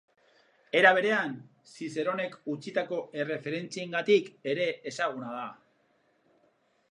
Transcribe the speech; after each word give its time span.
Era 0.77 0.93
berean, 0.97 1.35
Zizeronek 1.73 2.33
utzitako 2.55 3.01
erreferentziengatik 3.23 4.33
ere 4.53 4.67
ezaguna 4.93 5.35
da. 5.41 5.47